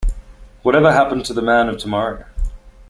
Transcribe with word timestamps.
Whatever 0.63 0.91
Happened 0.93 1.25
to 1.27 1.33
the 1.35 1.43
Man 1.43 1.69
of 1.69 1.77
Tomorrow? 1.77 2.25